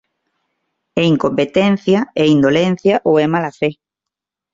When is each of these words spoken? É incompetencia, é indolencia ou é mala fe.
É 1.01 1.03
incompetencia, 1.13 1.99
é 2.21 2.25
indolencia 2.35 2.95
ou 3.07 3.13
é 3.23 3.27
mala 3.33 3.51
fe. 3.59 3.69